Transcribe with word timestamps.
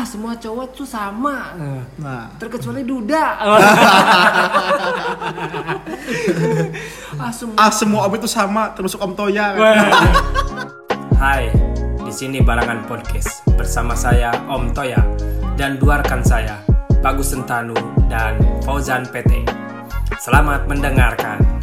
ah 0.00 0.06
semua 0.08 0.32
cowok 0.32 0.72
tuh 0.72 0.88
sama 0.88 1.52
Eh, 1.60 1.84
Nah, 2.00 2.32
terkecuali 2.40 2.88
duda 2.88 3.36
ah 7.20 7.28
semua 7.28 7.56
ah 7.60 7.68
semua 7.68 8.08
om 8.08 8.14
itu 8.16 8.24
sama 8.24 8.72
termasuk 8.72 8.96
om 9.04 9.12
Toya. 9.12 9.52
Hai, 11.20 11.52
di 12.00 12.08
sini 12.08 12.40
Barangan 12.40 12.88
Podcast 12.88 13.44
bersama 13.60 13.92
saya 13.92 14.32
Om 14.48 14.72
Toya 14.72 15.04
dan 15.60 15.76
dua 15.76 16.00
rekan 16.00 16.24
saya 16.24 16.64
Bagus 17.04 17.36
Sentanu 17.36 17.76
dan 18.08 18.40
Fauzan 18.64 19.04
PT. 19.04 19.44
Selamat 20.16 20.64
mendengarkan. 20.64 21.60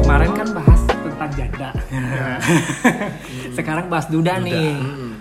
kemarin 0.00 0.32
kan 0.32 0.48
bahas 0.54 0.80
tentang 0.86 1.30
janda 1.34 1.70
sekarang 3.56 3.86
bahas 3.86 4.06
duda, 4.06 4.38
nih 4.38 4.76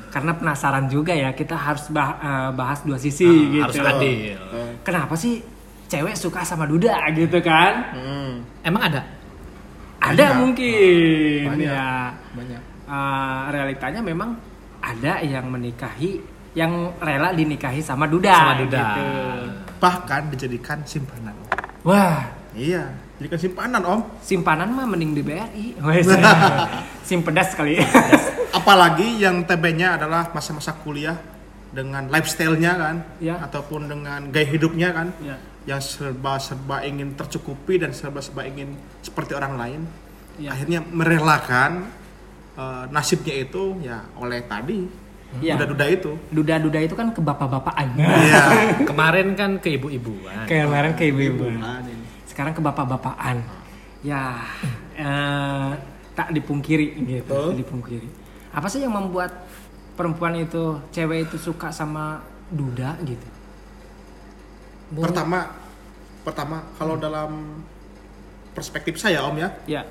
karena 0.10 0.32
penasaran 0.32 0.86
juga 0.86 1.12
ya 1.12 1.32
kita 1.32 1.54
harus 1.54 1.88
bah- 1.90 2.16
eh, 2.18 2.50
bahas 2.52 2.80
dua 2.82 2.96
sisi 2.96 3.26
gitu 3.52 3.62
harus 3.62 3.76
adil. 3.76 4.36
kenapa 4.82 5.14
sih 5.14 5.44
cewek 5.86 6.14
suka 6.14 6.42
sama 6.42 6.66
duda 6.66 6.92
gitu 7.12 7.40
kan 7.40 7.74
Hmm, 7.92 8.32
Emang 8.62 8.84
ada? 8.86 9.02
ada 9.98 10.26
mungkin 10.38 11.50
Banyak. 11.50 11.66
ya 11.66 11.90
banyak. 12.32 12.62
Eh, 12.86 13.42
realitanya 13.50 14.00
memang 14.00 14.38
ada 14.80 15.18
yang 15.20 15.48
menikahi 15.48 16.22
yang 16.54 16.72
rela 16.98 17.32
dinikahi 17.32 17.80
sama 17.80 18.06
duda 18.06 18.32
Sama 18.32 18.54
duda. 18.58 18.80
gitu. 18.86 19.08
Bahkan 19.78 20.22
dijadikan 20.30 20.78
simpanan. 20.84 21.34
wah 21.82 22.22
Iya, 22.56 22.88
jadikan 23.16 23.36
simpanan 23.38 23.84
om. 23.84 24.00
simpanan 24.22 24.72
mah 24.72 24.88
mending 24.88 25.12
di 25.12 25.22
BRI 25.22 25.66
Wes. 25.86 26.08
simpedas 27.02 27.52
kali 27.52 27.84
Apalagi 28.50 29.20
yang 29.20 29.44
TB-nya 29.44 30.00
adalah 30.00 30.32
masa-masa 30.32 30.72
kuliah 30.74 31.20
dengan 31.70 32.08
lifestyle-nya 32.08 32.72
kan, 32.74 32.96
Ya. 33.20 33.36
ataupun 33.38 33.86
dengan 33.86 34.32
gaya 34.32 34.48
hidupnya 34.48 34.90
kan, 34.90 35.12
Ya. 35.20 35.36
yang 35.68 35.84
serba-serba 35.84 36.80
ingin 36.82 37.12
tercukupi 37.14 37.76
dan 37.76 37.92
serba-serba 37.92 38.48
ingin 38.48 38.74
seperti 39.02 39.36
orang 39.36 39.60
lain. 39.60 39.82
Ya. 40.38 40.56
Akhirnya 40.56 40.80
merelakan 40.82 41.92
eh, 42.56 42.84
nasibnya 42.88 43.36
itu 43.38 43.76
ya 43.82 44.00
oleh 44.16 44.40
tadi 44.42 44.88
Ya. 45.36 45.60
duda-duda 45.60 45.86
itu. 45.90 46.16
duda-duda 46.32 46.80
itu 46.80 46.96
kan 46.96 47.12
ke 47.12 47.20
bapak-bapaan 47.20 47.92
Iya. 47.94 48.44
Kemarin 48.90 49.36
kan 49.36 49.60
ke 49.60 49.76
ibu-ibuan. 49.76 50.48
kemarin 50.48 50.96
ke 50.96 51.12
ibu-ibu 51.12 51.52
Nah, 51.52 51.84
ini. 51.84 51.95
Sekarang 52.36 52.52
ke 52.52 52.60
bapak-bapaan 52.60 53.40
ya 54.04 54.44
eh, 54.94 55.72
tak 56.12 56.36
dipungkiri 56.36 57.00
gitu 57.08 57.56
tak 57.56 57.58
dipungkiri 57.58 58.08
apa 58.52 58.68
sih 58.68 58.84
yang 58.84 58.92
membuat 58.92 59.32
perempuan 59.96 60.36
itu 60.36 60.76
cewek 60.92 61.32
itu 61.32 61.40
suka 61.40 61.72
sama 61.72 62.20
duda 62.52 63.00
gitu 63.02 63.24
Pertama, 64.86 65.50
pertama 66.22 66.62
kalau 66.78 66.96
dalam 66.96 67.64
perspektif 68.54 68.96
saya 68.96 69.26
om 69.26 69.34
ya, 69.36 69.50
ya 69.66 69.82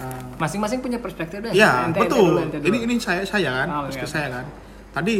eh, 0.00 0.22
masing-masing 0.40 0.80
punya 0.80 0.96
perspektif 0.96 1.38
deh 1.38 1.52
Ya 1.52 1.84
Ente- 1.84 2.00
ente 2.00 2.08
betul. 2.08 2.26
dulu, 2.32 2.38
ente 2.40 2.56
dulu. 2.58 2.66
Ini 2.72 2.78
ini 2.88 2.94
saya 2.96 3.22
saya 3.22 3.50
kan, 3.62 3.68
Oh, 3.68 3.84
iya. 3.86 4.06
saya 4.08 4.28
kan. 4.32 4.46
Tadi 4.96 5.16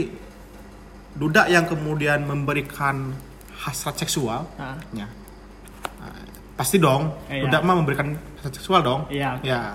duda 1.13 1.45
yang 1.47 1.69
kemudian 1.69 2.25
memberikan 2.25 3.13
hasrat 3.53 4.01
seksual, 4.01 4.49
Ah. 4.57 4.81
ya 4.97 5.05
Ah, 5.05 5.11
pasti 6.63 6.79
dong. 6.79 7.11
Eh, 7.27 7.43
duda 7.43 7.59
iya. 7.59 7.67
mah 7.67 7.75
memberikan 7.75 8.15
seksual 8.41 8.81
dong. 8.81 9.11
Iya, 9.11 9.35
oke. 9.35 9.45
Ya. 9.45 9.75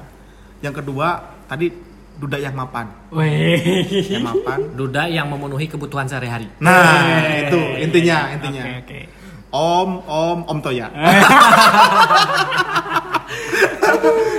Yang 0.64 0.74
kedua 0.80 1.08
tadi 1.44 1.68
duda 2.18 2.40
yang 2.40 2.56
mapan, 2.56 2.88
Wih. 3.12 4.08
yang 4.10 4.24
mapan. 4.26 4.58
Duda 4.74 5.06
yang 5.06 5.28
memenuhi 5.28 5.68
kebutuhan 5.68 6.08
sehari-hari. 6.08 6.48
Nah 6.58 7.04
Eh, 7.22 7.46
itu 7.46 7.60
intinya 7.78 8.32
intinya. 8.32 8.64
oke 8.64 8.80
oke 8.82 9.00
Om 9.48 9.90
Om 10.04 10.40
Om 10.46 10.58
Toya. 10.60 10.88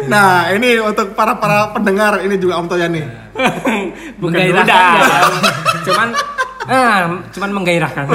nah 0.08 0.48
ini 0.50 0.80
untuk 0.80 1.12
para 1.12 1.36
para 1.36 1.68
pendengar 1.70 2.18
ini 2.18 2.34
juga 2.34 2.56
Om 2.56 2.66
Toya 2.66 2.88
nih. 2.88 3.04
bukan 4.18 4.34
Menggairahkan 4.34 4.66
duda 4.66 4.82
ya. 4.98 5.20
cuman 5.86 6.08
ah, 6.66 7.00
cuman 7.30 7.50
menggairahkan 7.52 8.04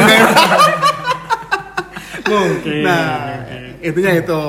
mungkin 2.24 2.81
Nah, 2.84 3.32
intinya 3.83 4.11
itu 4.13 4.41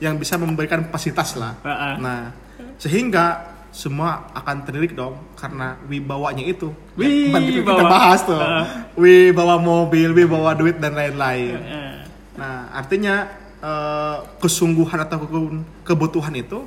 yang 0.00 0.16
bisa 0.16 0.34
memberikan 0.34 0.80
kapasitas 0.82 1.36
lah. 1.36 1.54
Nah, 1.96 2.32
sehingga 2.76 3.46
semua 3.70 4.32
akan 4.32 4.66
terlirik 4.66 4.92
dong 4.92 5.14
karena 5.36 5.78
wibawanya 5.84 6.42
itu. 6.42 6.72
Wibawa. 6.96 7.38
Yang 7.38 7.62
kita- 7.62 7.86
bahas 7.86 8.20
tuh. 8.24 8.34
Heeh. 8.34 8.64
Wibawa 8.96 9.56
mobil, 9.56 10.10
wibawa 10.10 10.50
duit 10.52 10.76
dan 10.76 10.94
lain-lain. 10.94 11.54
Eh, 11.56 11.94
Nah, 12.34 12.72
artinya 12.72 13.28
eh, 13.60 14.16
kesungguhan 14.40 15.04
atau 15.04 15.20
ke- 15.20 15.60
kebutuhan 15.84 16.32
itu 16.32 16.64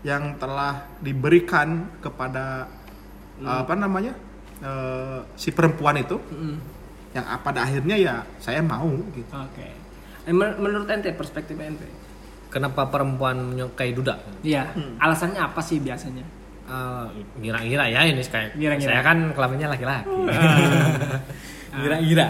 yang 0.00 0.38
telah 0.38 0.86
diberikan 0.98 1.90
kepada 1.98 2.70
Hmm. 3.36 3.44
eh, 3.44 3.58
apa 3.60 3.74
namanya 3.74 4.14
eh, 4.60 5.18
si 5.34 5.50
perempuan 5.50 5.96
itu, 5.96 6.14
mm, 6.16 6.56
yang 7.10 7.24
pada 7.40 7.64
akhirnya 7.64 7.96
ya 7.96 8.14
saya 8.38 8.60
mau 8.60 8.86
gitu. 9.10 9.32
oke 9.32 9.68
Eh, 10.30 10.32
men- 10.32 10.54
menurut 10.56 10.86
ente 10.86 11.10
perspektif 11.10 11.58
ente 11.58 11.90
Kenapa 12.46 12.86
perempuan 12.86 13.50
menyukai 13.50 13.90
duda? 13.90 14.18
Iya, 14.42 14.70
Hmm. 14.70 14.94
alasannya 14.96 15.38
apa 15.38 15.58
sih 15.58 15.78
biasanya? 15.78 16.22
Eh, 16.64 17.06
ngira-ngira 17.36 17.86
ya 17.86 18.02
ini 18.04 18.18
kayak 18.20 18.54
Ngira-ngira. 18.54 18.88
saya 18.88 19.00
kan 19.02 19.18
kelaminnya 19.30 19.68
laki-laki. 19.68 20.06
Ah. 21.70 21.78
Ngira-ngira. 21.78 22.26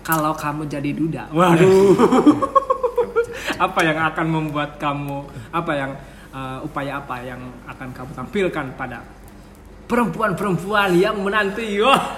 Kalau 0.00 0.32
kamu 0.32 0.64
jadi 0.66 0.90
duda, 0.90 1.28
waduh, 1.28 1.92
apa 3.68 3.80
yang 3.82 3.98
akan 4.02 4.26
membuat 4.26 4.76
kamu, 4.76 5.20
apa 5.52 5.72
yang 5.74 5.92
uh, 6.32 6.64
upaya 6.64 6.96
apa 6.96 7.20
yang 7.22 7.36
akan 7.66 7.92
kamu 7.92 8.10
tampilkan 8.14 8.66
pada 8.72 9.04
perempuan-perempuan 9.84 10.96
yang 10.96 11.20
menanti? 11.20 11.76
Wah, 11.78 12.00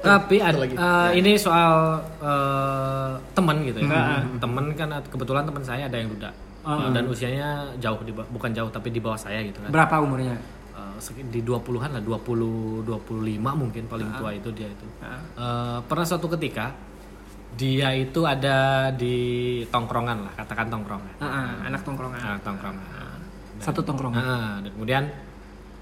Tapi 0.00 0.36
ad- 0.38 0.56
lagi. 0.56 0.74
eh, 0.74 1.10
ini 1.14 1.32
soal 1.34 1.72
eh, 2.18 3.12
teman 3.32 3.56
gitu 3.62 3.78
ya. 3.78 3.88
Heeh. 3.88 4.20
Teman 4.38 4.64
kan 4.72 4.88
kebetulan 5.04 5.44
teman 5.44 5.60
saya 5.60 5.84
ada 5.84 5.96
yang 5.96 6.08
duda. 6.08 6.30
Heeh. 6.60 6.88
Dan 6.90 7.04
usianya 7.06 7.48
jauh 7.76 8.00
di 8.00 8.12
bukan 8.12 8.50
jauh 8.50 8.68
tapi 8.68 8.88
di 8.88 8.98
bawah 8.98 9.16
saya 9.16 9.40
gitu 9.40 9.60
kan. 9.60 9.70
berapa 9.70 9.94
umurnya? 9.98 10.36
Eh, 10.70 10.96
di 11.26 11.40
20-an 11.40 11.90
lah, 11.90 12.02
20 12.02 12.84
25 12.84 12.96
mungkin 13.54 13.84
paling 13.86 14.08
tua 14.14 14.30
itu 14.32 14.48
dia 14.50 14.68
itu. 14.68 14.86
Eh, 15.00 15.78
pernah 15.82 16.04
suatu 16.04 16.28
ketika 16.30 16.72
dia 17.52 17.92
itu 17.92 18.22
ada 18.22 18.88
di 18.90 19.16
tongkrongan 19.66 20.18
lah, 20.22 20.32
katakan 20.34 20.70
tongkrongan. 20.70 21.12
Ah, 21.18 21.26
ah, 21.26 21.50
anak 21.66 21.82
tongkrongan. 21.82 22.16
Nah, 22.16 22.38
tongkrongan. 22.38 22.84
Dan- 23.52 23.60
Satu 23.60 23.80
tongkrongan. 23.82 24.16
Nah, 24.16 24.52
dan 24.60 24.70
kemudian 24.70 25.04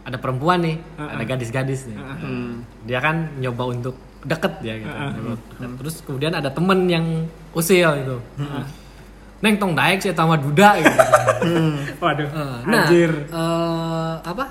ada 0.00 0.16
perempuan 0.16 0.58
nih, 0.58 0.76
Ah, 0.96 1.12
ada 1.12 1.22
gadis-gadis 1.22 1.86
nih. 1.86 1.98
Hmm. 2.00 2.64
Dia 2.82 2.98
kan 2.98 3.36
nyoba 3.36 3.68
untuk 3.68 3.94
deket 4.20 4.52
ya 4.60 4.74
gitu. 4.76 4.90
Nyoba 4.90 5.32
deket. 5.36 5.68
Terus 5.78 5.94
kemudian 6.02 6.32
ada 6.32 6.48
temen 6.48 6.78
yang 6.86 7.06
usil 7.52 7.90
itu. 7.96 8.16
Neng 9.38 9.54
tong 9.54 9.72
daek 9.72 9.98
sih 9.98 10.10
sama 10.10 10.34
duda 10.34 10.74
gitu. 10.76 10.98
Waduh, 11.98 12.26
Eh, 12.26 12.58
nah, 12.66 12.82
anjir. 12.82 13.10
eh, 13.24 14.14
apa? 14.20 14.44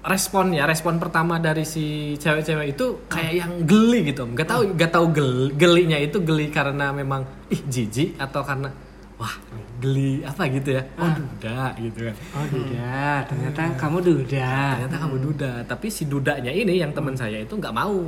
Respon 0.00 0.50
ya, 0.50 0.64
respon 0.64 0.96
pertama 0.96 1.36
dari 1.36 1.62
si 1.62 1.84
cewek-cewek 2.16 2.72
itu 2.72 3.04
kayak 3.06 3.34
yang 3.36 3.52
geli 3.62 4.08
gitu. 4.08 4.24
Gak 4.30 4.48
tahu, 4.48 4.62
gak 4.72 4.90
tahu 4.90 5.06
gel, 5.12 5.30
gelinya 5.52 5.94
itu 5.94 6.18
geli 6.18 6.48
karena 6.48 6.90
memang 6.90 7.22
ih 7.46 7.60
jijik 7.60 8.16
atau 8.16 8.40
karena 8.40 8.72
wah 9.18 9.34
geli 9.82 10.22
apa 10.22 10.46
gitu 10.46 10.78
ya. 10.78 10.82
Oh 10.98 11.10
duda 11.10 11.74
gitu 11.78 12.06
kan. 12.06 12.16
Oh 12.38 12.46
duda, 12.46 13.26
ternyata 13.26 13.60
kamu 13.74 13.98
duda. 14.02 14.50
Ternyata 14.78 14.96
kamu 15.06 15.16
duda, 15.22 15.50
tapi 15.66 15.86
si 15.90 16.06
dudanya 16.06 16.50
ini 16.50 16.78
yang 16.78 16.94
teman 16.94 17.14
saya 17.14 17.42
itu 17.42 17.54
nggak 17.54 17.74
mau. 17.74 18.06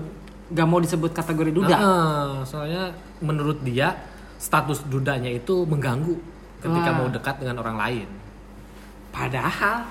Gak 0.50 0.66
mau 0.66 0.82
disebut 0.82 1.14
kategori 1.14 1.54
duda. 1.54 1.78
Heeh, 1.78 2.30
soalnya 2.42 2.90
menurut 3.22 3.62
dia 3.62 3.94
status 4.34 4.82
dudanya 4.90 5.30
itu 5.30 5.62
mengganggu 5.62 6.18
ketika 6.58 6.90
Wah. 6.90 6.96
mau 6.98 7.06
dekat 7.06 7.38
dengan 7.38 7.62
orang 7.62 7.78
lain. 7.78 8.08
Padahal 9.14 9.86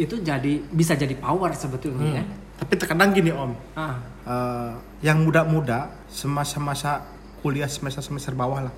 itu 0.00 0.16
jadi 0.24 0.64
bisa 0.72 0.96
jadi 0.96 1.12
power 1.12 1.52
sebetulnya. 1.52 2.20
ya. 2.20 2.24
Tapi 2.56 2.72
terkadang 2.80 3.12
gini 3.12 3.36
Om, 3.36 3.52
Ah, 3.76 4.00
eh, 4.24 4.72
yang 5.04 5.20
muda-muda 5.28 5.92
semasa-masa 6.08 7.04
kuliah 7.44 7.68
semester-semester 7.68 8.32
bawah 8.32 8.64
lah 8.70 8.74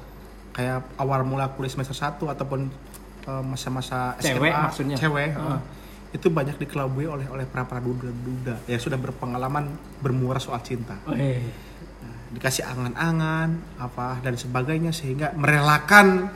kayak 0.55 0.87
awal 0.97 1.27
mula 1.27 1.51
kuliah 1.59 1.73
semester 1.75 1.99
1 1.99 2.23
ataupun 2.23 2.71
eh, 3.27 3.43
masa-masa 3.43 4.15
Cewek 4.23 4.55
SMA, 4.55 4.65
maksudnya? 4.71 4.97
cewek 4.97 5.31
Ah. 5.35 5.59
eh, 5.59 5.61
itu 6.15 6.31
banyak 6.31 6.57
dikelabui 6.63 7.11
oleh 7.11 7.27
oleh 7.27 7.43
para 7.43 7.67
para 7.67 7.83
duda-duda 7.83 8.63
yang 8.71 8.79
sudah 8.79 8.95
berpengalaman 8.95 9.67
bermuara 9.99 10.39
soal 10.39 10.63
cinta 10.63 10.95
oh, 11.11 11.19
eh. 11.19 11.43
Nah, 12.01 12.17
dikasih 12.39 12.63
angan-angan 12.63 13.83
apa 13.83 14.23
dan 14.23 14.39
sebagainya 14.39 14.95
sehingga 14.95 15.35
merelakan 15.35 16.31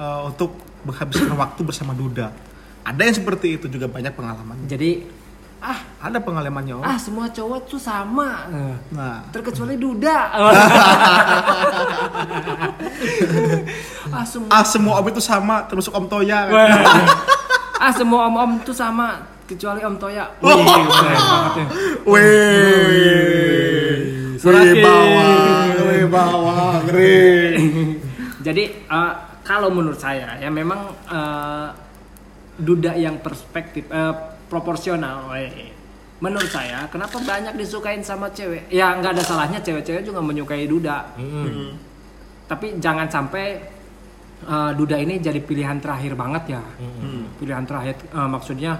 eh, 0.00 0.20
untuk 0.24 0.56
menghabiskan 0.88 1.36
waktu 1.36 1.60
bersama 1.60 1.92
duda 1.92 2.32
ada 2.80 3.02
yang 3.04 3.12
seperti 3.12 3.60
itu 3.60 3.68
juga 3.68 3.92
banyak 3.92 4.16
pengalaman 4.16 4.56
Jadi 4.64 5.19
ah 5.60 5.76
Ada 6.00 6.18
pengalamannya 6.18 6.74
om. 6.74 6.82
ah 6.82 6.96
semua 6.96 7.28
cowok 7.28 7.60
tuh 7.66 7.76
sama 7.76 8.48
Eh, 8.48 8.74
Nah, 8.90 9.20
terkecuali 9.28 9.76
duda 9.76 10.18
ah 14.10 14.24
semua 14.24 14.48
ah 14.50 14.64
semua 14.64 14.94
om 14.96 15.06
itu 15.06 15.20
sama 15.20 15.62
termasuk 15.64 15.92
om 15.92 16.06
Toya. 16.06 16.48
kan? 16.48 16.68
ah 17.78 17.92
semua 17.92 18.26
om 18.26 18.36
om 18.36 18.52
tuh 18.60 18.72
sama 18.72 19.20
kecuali 19.44 19.80
om 19.80 19.96
Toya 19.96 20.24
Wih, 20.40 20.64
ya. 25.68 25.82
Wih, 25.82 26.06
bawah, 26.06 26.80
ngeri. 26.86 27.60
Jadi 28.46 28.62
eh, 28.82 29.12
kalau 29.42 29.68
menurut 29.68 29.98
saya 29.98 30.36
ya 30.36 30.48
memang 30.48 30.80
eh, 31.06 31.68
duda 32.56 32.94
yang 32.94 33.18
perspektif 33.18 33.84
eh, 33.86 34.14
proporsional. 34.50 35.30
Menurut 36.20 36.50
saya 36.52 36.84
kenapa 36.92 37.16
banyak 37.16 37.56
disukain 37.56 38.04
sama 38.04 38.28
cewek? 38.28 38.68
Ya 38.68 38.92
nggak 38.92 39.16
ada 39.16 39.24
salahnya 39.24 39.62
cewek-cewek 39.64 40.04
juga 40.04 40.20
menyukai 40.20 40.68
duda. 40.68 41.16
Tapi 42.44 42.76
jangan 42.82 43.08
sampai 43.08 43.62
eh, 44.44 44.72
duda 44.76 45.00
ini 45.00 45.16
jadi 45.22 45.40
pilihan 45.40 45.80
terakhir 45.80 46.12
banget 46.18 46.58
ya. 46.58 46.62
Pilihan 47.40 47.64
terakhir 47.64 47.96
eh, 48.10 48.28
maksudnya 48.28 48.76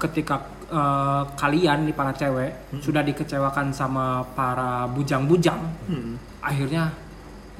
ketika 0.00 0.48
eh, 0.70 1.22
kalian 1.36 1.90
nih 1.90 1.94
para 1.98 2.16
cewek 2.16 2.78
sudah 2.80 3.04
dikecewakan 3.04 3.74
sama 3.74 4.24
para 4.32 4.88
bujang-bujang, 4.88 5.60
akhirnya 6.40 6.94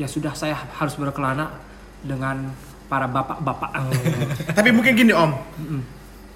ya 0.01 0.07
sudah 0.09 0.33
saya 0.33 0.57
harus 0.79 0.97
berkelana 0.97 1.53
dengan 2.01 2.49
para 2.89 3.05
bapak-bapak. 3.05 3.71
Tapi 4.57 4.73
mungkin 4.73 4.97
gini 4.97 5.13
om, 5.13 5.37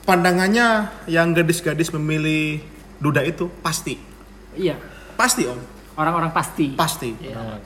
pandangannya 0.03 0.91
yang 1.07 1.31
gadis-gadis 1.33 1.95
memilih 1.95 2.59
duda 2.99 3.23
itu 3.23 3.51
pasti, 3.63 3.99
iya, 4.55 4.75
pasti 5.15 5.47
om, 5.47 5.59
orang-orang 5.99 6.31
pasti. 6.35 6.75
pasti. 6.75 7.15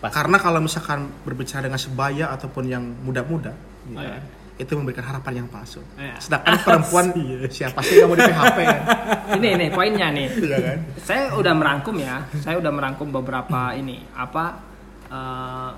Pas. 0.00 0.10
Karena 0.12 0.36
kalau 0.40 0.60
misalkan 0.60 1.08
berbicara 1.24 1.64
dengan 1.64 1.80
sebaya 1.80 2.32
ataupun 2.32 2.64
yang 2.68 2.84
muda-muda, 3.04 3.52
ya, 3.92 4.00
Iya. 4.02 4.18
itu 4.56 4.72
memberikan 4.72 5.04
harapan 5.04 5.44
yang 5.44 5.48
palsu. 5.48 5.84
Iya. 5.96 6.16
Sedangkan 6.16 6.56
perempuan 6.64 7.12
siapa 7.56 7.80
sih 7.84 8.00
yang 8.00 8.08
mau 8.08 8.16
di 8.16 8.24
PHP 8.24 8.58
kan? 8.64 8.82
ini 9.40 9.48
ini 9.56 9.66
poinnya 9.68 10.08
nih. 10.12 10.26
Iya 10.32 10.58
kan? 10.60 10.78
Saya 11.04 11.22
udah 11.36 11.52
merangkum 11.52 11.96
ya. 12.00 12.24
Saya 12.40 12.56
udah 12.60 12.72
merangkum 12.72 13.08
beberapa 13.12 13.76
ini 13.76 14.00
apa 14.16 14.44
eh, 15.12 15.70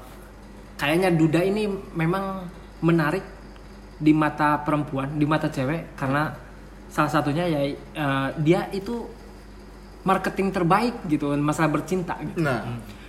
kayaknya 0.78 1.10
duda 1.10 1.42
ini 1.42 1.66
memang 1.98 2.46
menarik 2.86 3.26
di 3.98 4.14
mata 4.14 4.62
perempuan, 4.62 5.10
di 5.18 5.26
mata 5.26 5.50
cewek 5.50 5.98
karena 5.98 6.30
salah 6.88 7.10
satunya 7.10 7.44
ya 7.44 7.60
eh, 7.70 8.28
dia 8.38 8.66
itu 8.70 9.04
marketing 10.00 10.48
terbaik 10.50 10.94
gitu 11.04 11.36
masalah 11.36 11.68
bercinta 11.70 12.16
gitu. 12.22 12.40
Nah, 12.40 12.64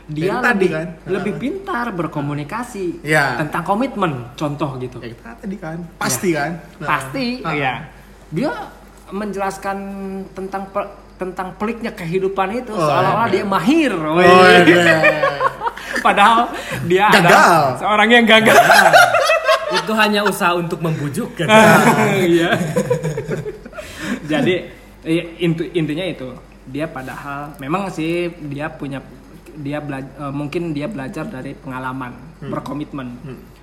Dia 0.06 0.26
yang 0.28 0.42
tadi 0.42 0.66
lebih 0.66 0.70
kan? 0.74 0.88
lebih 1.06 1.34
pintar 1.38 1.86
berkomunikasi 1.94 3.06
Iya. 3.06 3.38
tentang 3.38 3.62
komitmen 3.64 4.34
contoh 4.34 4.74
gitu. 4.78 4.98
kayak 4.98 5.16
kita 5.16 5.32
tadi 5.38 5.56
kan, 5.56 5.78
pasti 5.96 6.30
kan? 6.34 6.52
Nah, 6.78 6.88
Pasti 6.88 7.26
ah. 7.42 7.54
ya. 7.54 7.74
Dia 8.28 8.52
menjelaskan 9.10 9.78
tentang 10.34 10.66
pe- 10.68 10.92
tentang 11.16 11.54
peliknya 11.56 11.92
kehidupan 11.92 12.48
itu 12.58 12.72
Oh, 12.72 12.80
seolah-olah 12.80 13.28
iya. 13.28 13.34
dia 13.36 13.44
mahir. 13.46 13.92
Oh, 13.94 14.18
iya. 14.18 14.98
Padahal 16.06 16.48
dia 16.86 17.06
Gagal. 17.12 17.28
adalah 17.28 17.78
seorang 17.78 18.10
yang 18.10 18.26
gagal. 18.26 18.58
Itu 19.70 19.92
hanya 19.94 20.22
usaha 20.24 20.54
untuk 20.54 20.82
membujuk 20.82 21.38
kan. 21.38 21.48
Iya. 22.26 22.50
Jadi 24.30 24.54
i- 25.04 25.28
intu- 25.42 25.72
intinya 25.72 26.06
itu 26.06 26.30
dia 26.66 26.86
padahal 26.86 27.58
memang 27.58 27.90
sih 27.90 28.14
dia 28.46 28.70
punya 28.70 29.02
dia 29.56 29.80
bela- 29.80 30.00
eh, 30.06 30.30
mungkin 30.32 30.72
dia 30.72 30.86
belajar 30.86 31.26
dari 31.26 31.52
pengalaman 31.54 32.14
berkomitmen. 32.40 33.08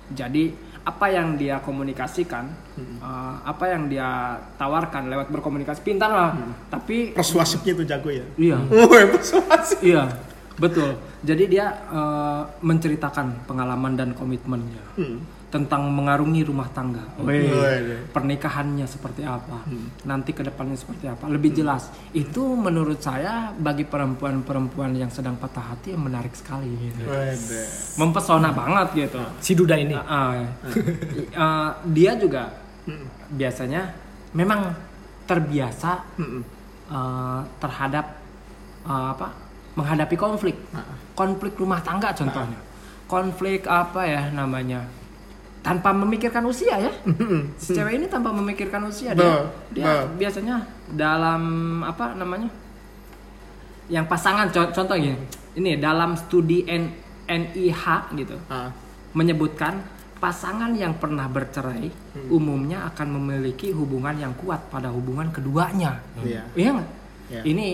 Jadi 0.09 0.53
apa 0.83 1.07
yang 1.07 1.35
dia 1.35 1.59
komunikasikan, 1.59 2.47
eh, 2.77 3.35
apa 3.43 3.65
yang 3.67 3.87
dia 3.87 4.07
tawarkan 4.53 5.07
lewat 5.07 5.27
berkomunikasi 5.29 5.81
pintar 5.81 6.07
lah. 6.09 6.31
Tapi 6.69 7.11
Persuasifnya 7.11 7.71
itu 7.73 7.83
jago 7.83 8.09
ya. 8.09 8.23
iya. 8.37 8.57
Oh, 8.71 8.87
persuasif. 8.87 9.79
Iya, 9.81 10.03
betul. 10.55 10.95
Jadi 11.21 11.43
dia 11.49 11.65
eh, 11.87 12.41
menceritakan 12.61 13.43
pengalaman 13.43 13.95
dan 13.95 14.13
komitmennya 14.13 14.83
tentang 15.47 15.87
mengarungi 15.87 16.43
rumah 16.43 16.67
tangga. 16.75 17.07
Weh. 17.23 17.47
pernikahannya 18.11 18.83
seperti 18.83 19.23
apa, 19.23 19.63
nanti 20.03 20.35
ke 20.35 20.43
depannya 20.43 20.75
seperti 20.75 21.07
apa, 21.07 21.31
lebih 21.31 21.55
jelas. 21.55 21.87
Itu 22.11 22.59
menurut 22.59 22.99
saya 22.99 23.55
bagi 23.55 23.87
perempuan-perempuan 23.87 24.91
yang 24.99 25.07
sedang 25.07 25.39
patah 25.39 25.75
hati 25.75 25.95
yang 25.95 26.03
menarik 26.03 26.35
sekali. 26.35 26.67
Gitu. 26.67 27.07
Wede. 27.07 27.63
Mempesona 27.95 28.51
banget 28.51 29.07
gitu. 29.07 29.21
Si 29.39 29.55
Duda 29.55 29.79
ini. 29.79 29.95
Ah, 29.95 30.35
ah. 30.35 30.47
Eh, 30.67 31.69
dia 31.95 32.11
juga 32.19 32.51
biasanya 33.31 33.91
memang 34.35 34.71
terbiasa 35.27 35.91
Mm-mm. 36.19 36.41
eh, 36.91 37.41
terhadap 37.59 38.05
eh, 38.83 39.07
apa 39.15 39.27
menghadapi 39.77 40.15
konflik 40.17 40.57
konflik 41.13 41.53
rumah 41.53 41.77
tangga 41.85 42.09
contohnya 42.09 42.57
konflik 43.05 43.69
apa 43.69 44.01
ya 44.09 44.21
namanya 44.33 44.89
tanpa 45.67 45.91
memikirkan 45.91 46.43
usia 46.45 46.79
ya 46.79 46.91
si 47.57 47.75
cewek 47.75 47.93
ini 47.93 48.07
tanpa 48.07 48.31
memikirkan 48.31 48.79
usia 48.83 49.11
dia 49.11 49.43
dia 49.69 50.07
biasanya 50.09 50.63
dalam 50.89 51.41
apa 51.83 52.15
namanya 52.15 52.47
yang 53.87 54.03
pasangan 54.05 54.47
co- 54.47 54.71
contoh 54.71 54.95
gini 54.95 55.19
ini 55.53 55.75
dalam 55.77 56.15
studi 56.15 56.63
N- 56.63 56.95
NIH 57.25 57.83
gitu 58.15 58.39
Ah, 58.47 58.71
menyebutkan 59.11 59.83
pasangan 60.17 60.71
yang 60.73 60.95
pernah 60.95 61.27
bercerai 61.27 61.87
Hmm. 61.87 62.27
umumnya 62.31 62.87
akan 62.87 63.07
memiliki 63.13 63.69
hubungan 63.69 64.15
yang 64.15 64.33
kuat 64.33 64.65
pada 64.67 64.89
hubungan 64.89 65.29
keduanya. 65.29 66.01
Iya. 66.17 66.41
Nggak? 66.55 66.87
Iya. 67.27 67.41
Ini 67.43 67.65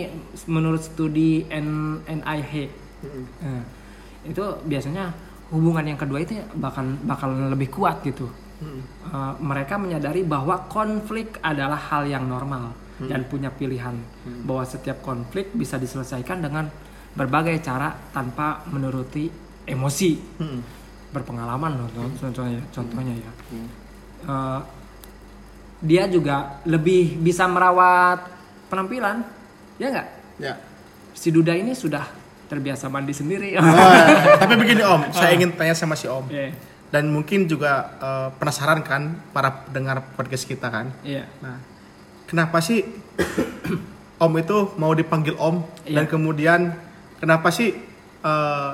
menurut 0.45 0.81
studi 0.81 1.45
N- 1.47 2.01
NIH 2.03 2.53
Mm-mm. 2.99 3.25
Nah, 3.39 3.63
itu 4.23 4.43
biasanya 4.65 5.13
hubungan 5.53 5.85
yang 5.93 5.99
kedua 6.01 6.25
itu 6.25 6.41
bakal 6.57 6.97
bakal 7.05 7.29
lebih 7.53 7.69
kuat 7.69 8.01
gitu. 8.01 8.25
Mm-mm. 8.63 8.81
Uh, 9.13 9.33
mereka 9.37 9.77
menyadari 9.77 10.25
bahwa 10.25 10.65
konflik 10.65 11.37
adalah 11.45 11.77
hal 11.77 12.09
yang 12.09 12.25
normal 12.25 12.73
dan 13.03 13.27
punya 13.29 13.53
pilihan. 13.53 13.93
Bahwa 14.47 14.65
setiap 14.65 15.05
konflik 15.05 15.53
bisa 15.53 15.77
diselesaikan 15.77 16.41
dengan 16.41 16.65
berbagai 17.13 17.61
cara 17.61 17.93
tanpa 18.09 18.65
menuruti 18.73 19.29
emosi. 19.69 20.11
Mm-mm. 20.41 20.61
berpengalaman 21.13 21.77
loh 21.77 22.09
contohnya 22.17 22.57
contohnya 22.73 23.13
ya. 23.13 23.31
Uh, 24.25 24.59
dia 25.77 26.09
juga 26.09 26.57
lebih 26.65 27.21
bisa 27.21 27.45
merawat 27.45 28.33
penampilan 28.65 29.21
ya 29.77 29.93
nggak? 29.93 30.07
Ya. 30.41 30.57
si 31.13 31.29
Duda 31.29 31.53
ini 31.53 31.77
sudah 31.77 32.01
terbiasa 32.53 32.85
mandi 32.87 33.09
sendiri 33.11 33.57
Oh, 33.57 33.65
tapi 34.37 34.53
begini 34.55 34.81
Om, 34.81 35.09
saya 35.09 35.33
ingin 35.33 35.49
tanya 35.51 35.73
sama 35.73 35.93
si 35.93 36.05
Om. 36.05 36.29
Iya, 36.29 36.53
Dan 36.87 37.09
mungkin 37.09 37.45
juga 37.45 37.71
eh, 37.97 38.29
penasaran 38.33 38.79
kan 38.81 39.01
para 39.29 39.65
pendengar 39.65 40.05
podcast 40.13 40.45
kita 40.45 40.69
kan. 40.69 40.93
iya 41.01 41.25
Nah, 41.39 41.57
kenapa 42.25 42.57
sih 42.59 42.85
Om 44.19 44.33
itu 44.37 44.57
mau 44.77 44.93
dipanggil 44.93 45.33
Om 45.33 45.65
dan 45.83 46.05
Iya. 46.05 46.07
kemudian 46.07 46.59
kenapa 47.17 47.49
sih 47.49 47.73
eh, 48.21 48.71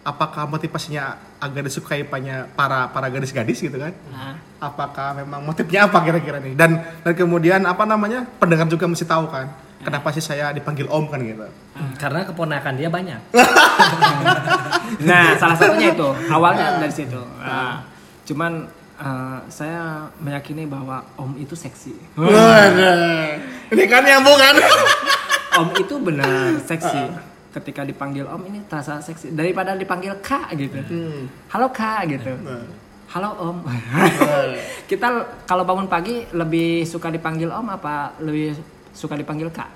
apakah 0.00 0.48
motivasinya 0.48 1.04
agak 1.38 1.68
disukai 1.68 2.02
panya- 2.02 2.48
para 2.50 2.88
para 2.88 3.06
gadis-gadis 3.06 3.60
gitu 3.60 3.76
kan? 3.76 3.92
Nah, 4.08 4.34
Apakah 4.58 5.14
memang 5.14 5.38
motifnya 5.40 5.86
apa 5.86 6.02
kira-kira 6.02 6.40
nih? 6.40 6.50
Dan 6.52 6.82
dan 6.98 7.12
kemudian 7.14 7.62
apa 7.62 7.84
namanya? 7.84 8.26
Pendengar 8.38 8.66
juga 8.66 8.90
mesti 8.90 9.06
tahu 9.06 9.30
kan. 9.30 9.46
Kenapa 9.88 10.12
sih 10.12 10.20
saya 10.20 10.52
dipanggil 10.52 10.84
Om 10.84 11.08
kan 11.08 11.16
gitu? 11.24 11.48
Karena 11.96 12.20
keponakan 12.28 12.76
dia 12.76 12.92
banyak. 12.92 13.32
nah 15.08 15.32
salah 15.40 15.56
satunya 15.56 15.96
itu 15.96 16.08
awalnya 16.36 16.76
dari 16.76 16.92
situ. 16.92 17.16
Nah, 17.40 17.88
cuman 18.28 18.68
uh, 19.00 19.40
saya 19.48 20.04
meyakini 20.20 20.68
bahwa 20.68 21.00
Om 21.16 21.40
itu 21.40 21.56
seksi. 21.56 21.96
Ini 23.72 23.84
kan 23.88 24.04
nyambung 24.04 24.36
kan? 24.36 24.60
Om 25.64 25.68
itu 25.80 25.94
benar 25.96 26.60
seksi. 26.68 27.08
Ketika 27.56 27.80
dipanggil 27.88 28.28
Om 28.28 28.44
ini 28.44 28.60
terasa 28.68 29.00
seksi. 29.00 29.32
Daripada 29.32 29.72
dipanggil 29.72 30.20
Kak 30.20 30.52
gitu. 30.52 30.84
Halo 31.48 31.72
Kak 31.72 32.12
gitu. 32.12 32.36
Halo 33.08 33.32
Om. 33.40 33.64
Kita 34.84 35.08
kalau 35.48 35.64
bangun 35.64 35.88
pagi 35.88 36.28
lebih 36.36 36.84
suka 36.84 37.08
dipanggil 37.08 37.48
Om 37.48 37.72
apa 37.72 38.20
lebih 38.20 38.52
suka 38.92 39.16
dipanggil 39.16 39.48
Kak. 39.52 39.68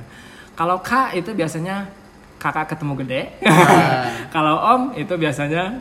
Kalau 0.58 0.82
Kak 0.84 1.16
itu 1.16 1.32
biasanya 1.32 1.88
kakak 2.36 2.74
ketemu 2.74 2.92
gede. 3.06 3.22
Kalau 4.34 4.58
Om 4.58 4.82
itu 4.98 5.14
biasanya 5.14 5.78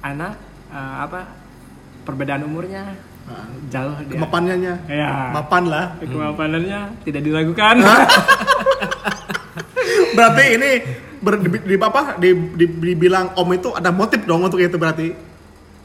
anak 0.00 0.40
eh, 0.72 0.94
apa 1.04 1.28
perbedaan 2.08 2.48
umurnya. 2.48 2.96
Jauh 3.68 3.92
dia. 4.08 4.16
Kemapannya 4.16 4.56
ya 4.88 5.36
Mapan 5.36 5.68
lah. 5.68 5.92
kemapanannya 6.00 6.96
tidak 7.04 7.20
diragukan. 7.20 7.76
Berarti 10.16 10.44
ini 10.56 10.70
ber, 11.20 11.36
di, 11.36 11.48
di 11.60 11.76
apa 11.76 12.16
di, 12.16 12.32
di, 12.56 12.64
dibilang 12.66 13.36
om 13.36 13.48
itu 13.52 13.68
ada 13.76 13.92
motif 13.92 14.24
dong 14.24 14.48
untuk 14.48 14.56
itu 14.56 14.80
berarti? 14.80 15.12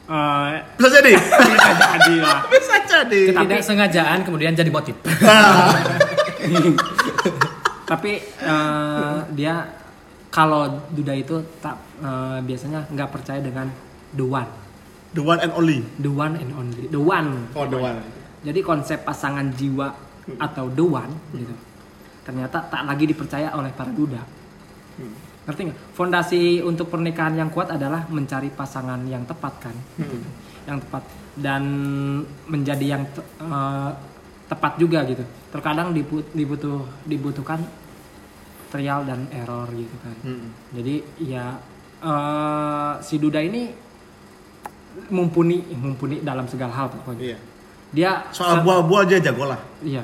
Eh, 0.04 0.50
bisa 0.80 0.88
jadi? 1.00 1.12
Bisa 1.20 1.72
jadi 1.76 2.14
lah. 2.20 2.38
bisa 2.48 2.76
jadi. 2.88 3.20
Ketidaksengajaan 3.32 4.18
kemudian 4.24 4.52
jadi 4.56 4.70
motif. 4.72 4.96
Tapi 7.90 8.12
eh, 8.24 9.18
dia 9.36 9.54
kalau 10.32 10.66
duda 10.90 11.14
itu 11.14 11.40
tak 11.60 11.76
eh, 12.00 12.38
biasanya 12.42 12.88
nggak 12.90 13.10
percaya 13.12 13.40
dengan 13.44 13.68
the 14.16 14.24
one, 14.24 14.50
the 15.12 15.22
one 15.22 15.40
and 15.40 15.52
only 15.52 15.84
the 16.00 16.10
one 16.10 16.34
and 16.36 16.50
only, 16.56 16.84
the 16.88 17.00
one. 17.00 17.48
oh 17.54 17.66
the 17.68 17.78
one 17.78 18.00
Jadi 18.44 18.60
konsep 18.60 19.08
pasangan 19.08 19.48
jiwa 19.56 19.88
atau 20.36 20.68
the 20.72 20.84
one 20.84 21.12
gitu. 21.32 21.54
Ternyata 22.24 22.60
tak 22.72 22.82
lagi 22.88 23.04
dipercaya 23.08 23.52
oleh 23.56 23.72
para 23.72 23.92
duda. 23.92 24.20
Ngerti 25.44 25.60
nggak? 25.68 25.78
Fondasi 25.92 26.64
untuk 26.64 26.88
pernikahan 26.88 27.36
yang 27.36 27.52
kuat 27.52 27.68
adalah 27.72 28.08
mencari 28.08 28.48
pasangan 28.48 29.04
yang 29.04 29.28
tepat 29.28 29.68
kan, 29.68 29.76
gitu. 30.00 30.16
yang 30.64 30.80
tepat 30.80 31.04
dan 31.36 31.62
menjadi 32.48 32.86
yang 32.96 33.04
te- 33.12 33.28
eh, 33.44 33.90
tepat 34.54 34.78
juga 34.78 35.02
gitu. 35.04 35.26
Terkadang 35.50 35.90
dibu- 35.90 36.30
dibutuh 36.30 36.86
dibutuhkan 37.02 37.58
trial 38.70 39.02
dan 39.02 39.26
error 39.30 39.66
gitu 39.70 39.96
kan. 39.98 40.16
Hmm. 40.22 40.46
Jadi 40.70 40.94
ya 41.20 41.58
eh, 42.00 42.92
si 43.00 43.18
duda 43.18 43.38
ini 43.38 43.74
mumpuni 45.10 45.58
mumpuni 45.74 46.22
dalam 46.22 46.46
segala 46.46 46.70
hal 46.72 46.86
pokoknya. 46.88 47.22
iya 47.26 47.38
Dia 47.90 48.10
soal 48.30 48.62
buah-buah 48.62 49.06
aja 49.06 49.18
jago 49.20 49.46
lah 49.46 49.58
Iya. 49.80 50.02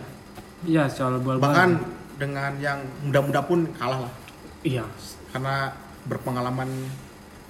Iya, 0.60 0.84
soal 0.86 1.18
buah 1.18 1.38
bahkan 1.38 1.78
dengan 2.14 2.52
yang 2.60 2.78
muda-muda 3.00 3.40
pun 3.40 3.64
kalah 3.74 4.04
lah 4.04 4.12
iya. 4.60 4.84
karena 5.32 5.72
berpengalaman 6.04 6.68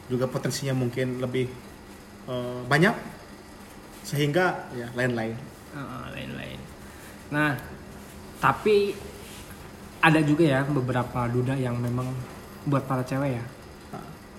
juga 0.07 0.25
potensinya 0.25 0.73
mungkin 0.73 1.19
lebih 1.19 1.49
eh, 2.27 2.61
banyak 2.65 2.95
sehingga 4.03 4.69
ya 4.73 4.89
lain-lain 4.95 5.37
Eh, 5.71 6.07
lain-lain. 6.19 6.59
Nah, 7.31 7.55
tapi 8.39 8.95
ada 10.01 10.21
juga 10.21 10.45
ya 10.45 10.61
beberapa 10.65 11.29
duda 11.29 11.55
yang 11.55 11.77
memang 11.77 12.09
buat 12.67 12.85
para 12.85 13.05
cewek 13.05 13.39
ya. 13.39 13.45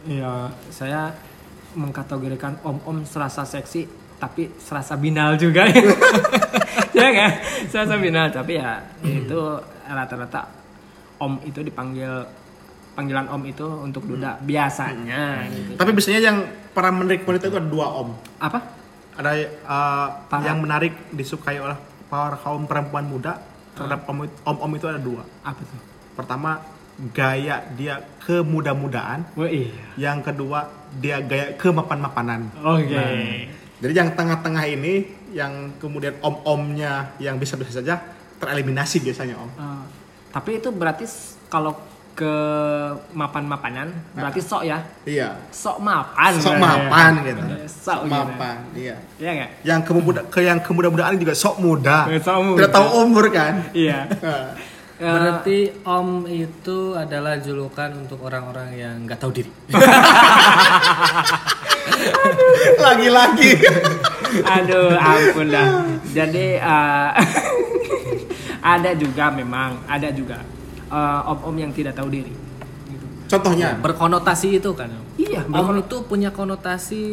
Iya, 0.01 0.33
saya 0.73 1.13
mengkategorikan 1.77 2.57
om-om 2.65 3.05
serasa 3.05 3.45
seksi 3.45 3.85
tapi 4.17 4.49
serasa 4.57 4.97
binal 4.97 5.37
juga 5.37 5.65
ya. 5.65 5.81
ya 6.97 7.07
kan? 7.13 7.31
Serasa 7.69 7.95
binal 7.97 8.29
tapi 8.29 8.57
ya 8.57 8.81
itu 9.01 9.39
rata-rata 9.85 10.49
om 11.21 11.37
itu 11.45 11.61
dipanggil 11.61 12.25
panggilan 12.91 13.29
om 13.29 13.41
itu 13.45 13.63
untuk 13.63 14.03
duda 14.03 14.35
biasanya 14.43 15.47
gitu. 15.47 15.79
tapi 15.79 15.95
biasanya 15.95 16.19
yang 16.19 16.37
para 16.75 16.91
menarik 16.91 17.23
wanita 17.23 17.47
itu 17.47 17.55
ada 17.55 17.69
dua 17.69 17.87
om 17.87 18.09
Apa? 18.35 18.59
ada 19.15 19.31
Para- 20.27 20.43
yang 20.43 20.59
menarik 20.59 20.91
disukai 21.13 21.55
oleh 21.55 21.77
para 22.11 22.35
kaum 22.35 22.67
perempuan 22.67 23.07
muda 23.07 23.39
terhadap 23.71 24.03
om 24.11 24.27
om 24.43 24.71
itu 24.75 24.85
ada 24.91 24.99
dua. 24.99 25.23
Apa 25.47 25.63
tuh? 25.63 25.91
pertama 26.11 26.61
gaya 27.15 27.65
dia 27.73 28.03
kemuda-mudaan. 28.21 29.25
Oh 29.33 29.47
iya. 29.47 29.73
yang 29.97 30.21
kedua 30.21 30.69
dia 30.99 31.23
gaya 31.23 31.55
kemapan-mapanan. 31.57 32.51
Oke. 32.61 32.93
Nah, 32.93 33.09
jadi 33.81 33.93
yang 34.05 34.09
tengah-tengah 34.13 34.65
ini 34.69 35.09
yang 35.33 35.73
kemudian 35.81 36.19
om-omnya 36.21 37.15
yang 37.17 37.41
bisa-bisa 37.41 37.81
saja 37.81 37.97
tereliminasi 38.37 39.01
biasanya 39.01 39.39
om. 39.39 39.49
Eh, 39.49 39.83
tapi 40.29 40.61
itu 40.61 40.69
berarti 40.69 41.07
kalau 41.49 41.73
ke 42.11 42.33
mapan-mapanan 43.15 43.89
berarti 44.13 44.43
sok 44.43 44.67
ya? 44.67 44.83
Iya. 45.07 45.41
Sok 45.49 45.81
mapan 45.81 46.37
sok 46.37 46.53
ya. 46.53 46.61
mapan 46.61 47.11
gitu 47.23 47.41
sok 47.67 48.05
gitu. 48.05 48.11
mapan 48.11 48.57
iya. 48.73 48.95
Iya 49.17 49.31
nggak? 49.35 49.49
Yang 49.61 49.81
kemuda 49.85 50.21
ke 50.27 50.39
yang 50.41 50.59
kemuda-mudaan 50.61 51.15
juga 51.17 51.33
sok 51.33 51.55
muda. 51.59 52.07
Eh, 52.07 52.17
sok 52.17 52.37
muda. 52.41 52.57
tidak 52.63 52.71
tahu 52.73 52.87
umur 53.01 53.25
kan? 53.29 53.53
Iya. 53.73 53.99
Nah, 54.21 54.53
Eh, 55.01 55.09
Berarti 55.09 55.57
om 55.81 56.29
itu 56.29 56.93
adalah 56.93 57.41
julukan 57.41 57.89
untuk 57.97 58.21
orang-orang 58.21 58.69
yang 58.77 58.95
nggak 59.09 59.17
tahu 59.17 59.33
diri. 59.33 59.49
lagi-lagi. 62.85 63.51
Aduh 64.61 64.93
ampun 64.93 65.49
dah. 65.49 65.89
Jadi 66.05 66.61
eh, 66.61 67.09
ada 68.61 68.91
juga 68.93 69.33
memang 69.33 69.81
ada 69.89 70.13
juga 70.13 70.37
eh, 70.93 71.19
om-om 71.33 71.55
yang 71.57 71.73
tidak 71.73 71.97
tahu 71.97 72.13
diri. 72.13 72.29
gitu. 72.29 72.40
Contohnya 73.31 73.69
Berkonotasi 73.77 74.47
itu 74.53 74.71
kan. 74.71 74.91
iya 75.15 75.41
Om 75.41 75.49
berkon- 75.49 75.79
itu 75.79 75.95
punya 76.03 76.29
konotasi 76.29 77.03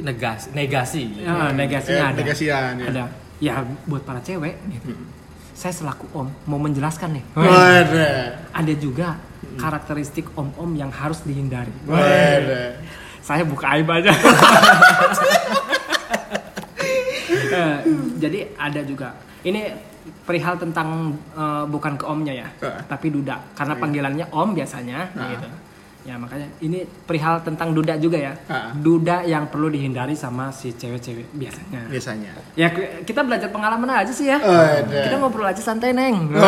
negasi, 0.00 0.50
negasi. 0.52 1.02
Ya, 1.16 1.52
negasinya 1.52 2.04
Eh, 2.04 2.10
ada 2.10 2.18
negasian, 2.18 2.70
ya. 2.74 2.86
ada 2.88 3.02
ya 3.38 3.52
buat 3.84 4.02
para 4.02 4.18
cewek 4.18 4.58
gitu. 4.68 4.90
saya 5.52 5.70
selaku 5.72 6.06
om 6.12 6.26
mau 6.44 6.54
menjelaskan 6.56 7.12
nih 7.12 7.24
Waduh. 7.32 8.30
ada 8.52 8.72
juga 8.74 9.18
karakteristik 9.56 10.26
om-om 10.32 10.70
yang 10.72 10.86
harus 10.88 11.18
dihindari. 11.20 11.70
Waduh. 11.84 12.78
Saya 13.20 13.42
buka 13.42 13.66
aib 13.72 13.86
aja. 13.88 14.10
Eh, 17.48 17.76
jadi 18.18 18.38
ada 18.56 18.80
juga. 18.82 19.08
Ini 19.40 19.72
perihal 20.22 20.56
tentang 20.56 21.10
eh, 21.32 21.64
bukan 21.66 21.96
ke 21.96 22.04
omnya 22.04 22.34
ya, 22.34 22.48
Eh. 22.58 22.80
tapi 22.86 23.08
duda. 23.08 23.40
Karena 23.52 23.74
Iya. 23.74 23.80
panggilannya 23.80 24.26
om 24.30 24.52
biasanya, 24.52 24.98
Ah. 25.12 25.28
gitu. 25.30 25.48
Ya 26.02 26.14
makanya 26.14 26.48
ini 26.58 26.82
perihal 27.04 27.42
tentang 27.42 27.70
duda 27.70 27.94
juga 27.94 28.16
ya. 28.16 28.32
Ah. 28.46 28.70
Duda 28.72 29.22
yang 29.22 29.46
perlu 29.46 29.68
dihindari 29.68 30.14
sama 30.14 30.48
si 30.48 30.72
cewek-cewek 30.72 31.26
biasanya. 31.32 31.80
biasanya. 31.86 32.30
Ya 32.54 32.70
ki- 32.70 33.04
kita 33.04 33.20
belajar 33.20 33.48
pengalaman 33.48 33.90
aja 33.92 34.08
sih 34.08 34.24
ya. 34.24 34.38
Kita 34.84 35.16
ngobrol 35.16 35.44
aja 35.44 35.58
santai 35.58 35.92
neng. 35.92 36.32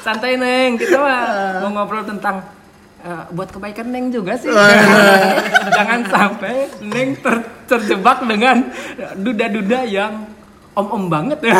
Santai 0.00 0.34
neng. 0.34 0.74
Kita 0.74 0.96
mah 0.96 1.20
mau 1.60 1.70
ngobrol 1.76 2.02
tentang 2.02 2.42
eh, 3.00 3.24
buat 3.30 3.50
kebaikan 3.50 3.86
neng 3.86 4.08
juga 4.08 4.34
sih. 4.34 4.48
Jangan 5.76 6.00
sampai 6.04 6.54
neng 6.80 7.18
ter- 7.18 7.46
terjebak 7.66 8.24
dengan 8.24 8.70
duda-duda 9.14 9.84
yang 9.84 10.26
om-om 10.72 11.06
banget. 11.06 11.38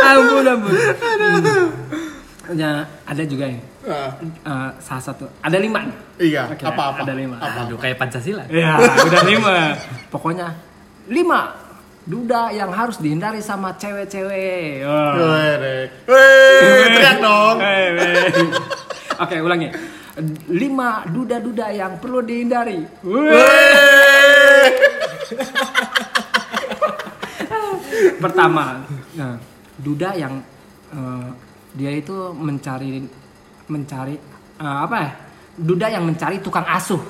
Ya 0.00 0.16
ampun 0.16 0.42
ampun 0.42 0.74
ya 2.52 2.70
ada 3.04 3.22
juga 3.24 3.46
ya 3.46 3.60
Ah, 3.80 4.12
eh, 4.20 4.70
salah 4.76 5.00
satu 5.02 5.24
ada 5.40 5.56
lima 5.56 5.80
iya 6.20 6.44
Oke, 6.46 6.62
apa-apa 6.62 7.00
ada 7.00 7.16
lima. 7.16 7.40
apa 7.40 7.64
Aduh 7.64 7.80
kayak 7.80 7.96
Pancasila. 7.96 8.44
Ya, 8.52 8.76
udah 8.76 9.24
lima. 9.24 9.72
Pokoknya 10.12 10.52
lima 11.08 11.56
duda 12.04 12.52
yang 12.52 12.68
harus 12.68 13.00
dihindari 13.00 13.40
sama 13.40 13.72
cewek-cewek. 13.72 14.84
Waduh. 14.84 15.88
Wih, 16.04 16.86
teriak 16.92 17.16
dong. 17.24 17.56
Oke, 19.16 19.36
ulangi. 19.40 19.68
Lima 20.52 21.08
duda-duda 21.08 21.72
yang 21.72 21.96
perlu 21.96 22.20
dihindari. 22.20 22.84
Pertama, 28.20 28.84
nah, 29.16 29.36
duda 29.80 30.12
yang 30.14 30.34
eh, 30.92 31.28
dia 31.72 31.90
itu 31.92 32.12
mencari 32.32 33.04
mencari 33.66 34.14
eh, 34.56 34.78
apa 34.84 34.96
ya? 34.98 35.10
Duda 35.60 35.86
yang 35.88 36.04
mencari 36.04 36.40
tukang 36.40 36.64
asuh. 36.64 37.00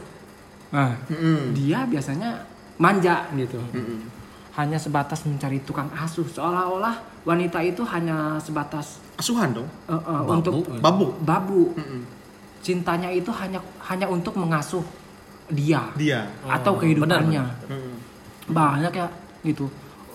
Nah, 0.71 0.95
Mm-mm. 1.07 1.55
dia 1.55 1.83
biasanya 1.85 2.40
manja 2.76 3.26
gitu. 3.35 3.59
Mm-mm. 3.71 4.07
Hanya 4.55 4.76
sebatas 4.76 5.23
mencari 5.25 5.62
tukang 5.62 5.87
asuh, 5.95 6.26
seolah-olah 6.26 6.95
wanita 7.23 7.61
itu 7.61 7.85
hanya 7.87 8.40
sebatas 8.40 8.99
asuhan 9.14 9.52
dong 9.52 9.69
eh, 9.87 9.93
eh, 9.93 10.00
Babu. 10.00 10.33
untuk 10.33 10.55
babu 10.81 11.07
babu. 11.21 11.61
Mm-mm. 11.76 12.02
Cintanya 12.61 13.09
itu 13.09 13.29
hanya 13.33 13.61
hanya 13.87 14.07
untuk 14.07 14.37
mengasuh 14.37 14.85
dia 15.49 15.90
dia 15.97 16.29
atau 16.45 16.75
Oh, 16.75 16.79
kehidupannya. 16.79 17.45
Mm-mm. 17.67 17.95
Banyak 18.50 18.93
ya 18.93 19.07
gitu. 19.43 19.67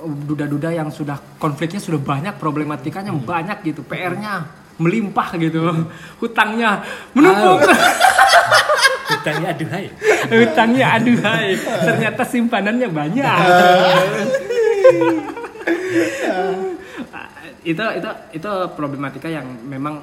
Duda-duda 0.04 0.76
yang 0.76 0.92
sudah 0.92 1.16
konfliknya 1.40 1.80
sudah 1.80 2.02
banyak, 2.02 2.36
problematikanya 2.36 3.16
banyak 3.16 3.64
gitu, 3.64 3.82
PR-nya 3.88 4.44
melimpah 4.76 5.40
gitu, 5.40 5.72
hutangnya 6.20 6.84
menumpuk, 7.16 7.64
Hutangnya 9.16 9.56
aduhai. 9.56 9.88
hutangnya 10.28 10.86
aduhai, 11.00 11.56
ternyata 11.88 12.28
simpanannya 12.28 12.90
banyak. 12.92 13.38
itu 17.66 17.82
itu 17.82 18.10
itu 18.38 18.52
problematika 18.78 19.26
yang 19.26 19.46
memang 19.66 19.98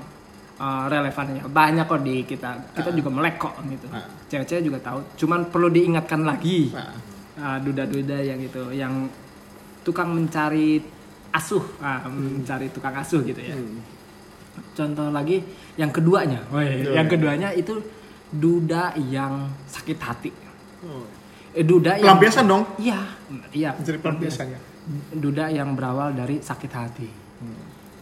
uh, 0.58 0.84
relevan 0.90 1.26
ya. 1.38 1.42
Banyak 1.46 1.84
kok 1.86 2.02
di 2.02 2.26
kita. 2.26 2.50
Kita 2.74 2.90
juga 2.90 3.10
melek 3.14 3.36
kok 3.38 3.54
gitu. 3.70 3.86
Ah. 3.94 4.06
cewek-cewek 4.26 4.62
juga 4.66 4.78
tahu. 4.82 4.98
Cuman 5.18 5.46
perlu 5.50 5.68
diingatkan 5.70 6.26
lagi 6.26 6.72
Nah, 6.74 6.90
uh, 7.38 7.58
duda-duda 7.62 8.18
yang 8.18 8.40
itu 8.42 8.62
yang 8.74 9.06
tukang 9.82 10.14
mencari 10.14 10.80
asuh, 11.32 11.64
ah, 11.80 12.06
mencari 12.06 12.70
tukang 12.70 12.94
asuh 12.94 13.20
gitu 13.22 13.40
ya. 13.40 13.56
Contoh 14.76 15.08
lagi 15.08 15.40
yang 15.80 15.88
keduanya, 15.88 16.44
Woi, 16.52 16.84
Iya. 16.84 17.00
yang 17.00 17.06
keduanya 17.08 17.48
itu 17.56 17.80
duda 18.28 18.92
yang 18.96 19.48
sakit 19.68 19.98
hati. 20.00 20.30
Oh. 20.84 21.04
Eh, 21.52 21.64
duda 21.64 22.00
yang 22.00 22.16
Pelampiasan 22.16 22.44
dong. 22.48 22.64
Iya, 22.80 23.00
iya. 23.52 23.70
Jadi 23.76 23.98
pelampiasannya. 24.00 24.60
Duda 25.12 25.52
yang 25.52 25.76
berawal 25.76 26.16
dari 26.16 26.40
sakit 26.40 26.72
hati. 26.72 27.08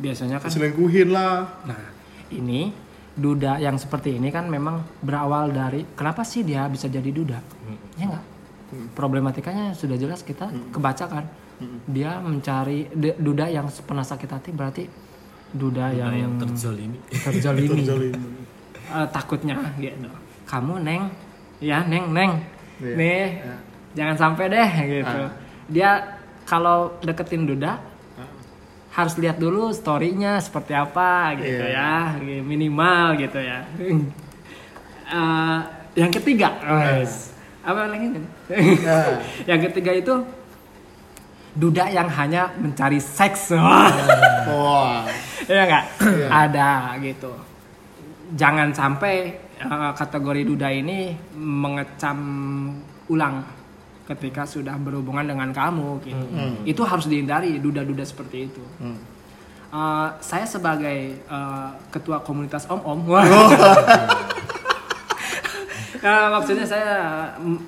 Biasanya 0.01 0.41
kan 0.41 0.49
Selingkuhin 0.49 1.11
lah. 1.13 1.61
Nah, 1.67 1.81
ini 2.33 2.71
duda 3.11 3.59
yang 3.59 3.77
seperti 3.77 4.17
ini 4.17 4.31
kan 4.31 4.47
memang 4.47 4.81
berawal 5.03 5.51
dari 5.51 5.83
kenapa 5.93 6.23
sih 6.23 6.47
dia 6.47 6.65
bisa 6.71 6.87
jadi 6.87 7.11
duda? 7.11 7.39
Ya 7.99 8.07
enggak? 8.07 8.25
Problematikanya 8.95 9.75
sudah 9.75 9.99
jelas 9.99 10.23
kita 10.23 10.47
kebaca 10.71 11.05
kan. 11.07 11.25
Dia 11.85 12.23
mencari 12.23 12.89
duda 12.97 13.51
yang 13.51 13.67
pernah 13.85 14.07
sakit 14.07 14.31
hati 14.31 14.51
berarti 14.55 14.85
duda 15.51 15.91
yang, 15.91 16.15
yang 16.15 16.33
terzolimi 16.39 16.99
terzolimi. 17.11 17.69
Terzolimi. 17.83 18.21
Eh, 18.91 19.07
takutnya 19.15 19.55
gitu. 19.79 20.11
Kamu 20.51 20.83
neng, 20.83 21.15
ya 21.63 21.87
neng 21.87 22.11
neng, 22.11 22.43
Iya. 22.83 22.95
nih 22.99 23.23
jangan 23.95 24.17
sampai 24.19 24.51
deh 24.51 24.71
gitu. 24.83 25.21
Ah. 25.27 25.31
Dia 25.71 25.91
kalau 26.43 26.99
deketin 26.99 27.47
duda 27.47 27.79
harus 28.91 29.15
lihat 29.23 29.39
dulu 29.39 29.71
storynya 29.71 30.43
seperti 30.43 30.75
apa 30.75 31.39
gitu 31.39 31.63
Iya. 31.71 32.19
ya, 32.19 32.43
minimal 32.43 33.15
gitu 33.15 33.39
ya. 33.39 33.63
Eh, 35.11 35.59
yang 35.95 36.11
ketiga, 36.11 36.55
wes. 36.63 37.35
Apa 37.61 37.81
lagi? 37.93 38.07
Nah. 38.09 38.25
yang 39.51 39.61
ketiga 39.69 39.93
itu 39.93 40.15
duda 41.55 41.91
yang 41.91 42.09
hanya 42.09 42.55
mencari 42.57 42.99
seks. 43.03 43.53
Wah. 43.53 43.91
Wah. 44.49 45.05
Iya 45.45 45.63
nggak? 45.67 45.85
Iya. 46.01 46.27
Ada 46.31 46.71
gitu. 47.05 47.33
Jangan 48.39 48.71
sampai 48.71 49.35
uh, 49.61 49.93
kategori 49.93 50.43
duda 50.47 50.69
ini 50.71 51.13
mengecam 51.37 52.19
ulang 53.11 53.43
ketika 54.07 54.47
sudah 54.47 54.75
berhubungan 54.79 55.27
dengan 55.27 55.51
kamu 55.51 56.03
gitu. 56.03 56.27
Itu 56.67 56.83
harus 56.87 57.07
dihindari 57.07 57.59
duda-duda 57.59 58.03
seperti 58.07 58.51
itu. 58.51 58.63
Uh, 59.71 60.11
saya 60.19 60.43
sebagai 60.51 61.23
uh, 61.31 61.71
ketua 61.95 62.19
komunitas 62.27 62.67
om-om, 62.67 63.07
wah. 63.07 63.23
Ya, 66.01 66.33
maksudnya 66.33 66.65
saya 66.65 66.93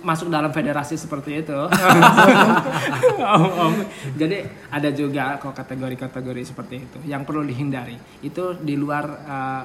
masuk 0.00 0.32
dalam 0.32 0.48
federasi 0.48 0.96
seperti 0.96 1.44
itu. 1.44 1.52
Om-om. 3.36 3.84
Jadi 4.16 4.48
ada 4.72 4.88
juga 4.88 5.36
kok 5.36 5.52
kategori-kategori 5.52 6.42
seperti 6.48 6.76
itu 6.80 6.98
yang 7.04 7.28
perlu 7.28 7.44
dihindari. 7.44 8.00
Itu 8.24 8.56
di 8.56 8.72
luar 8.72 9.04
uh, 9.04 9.62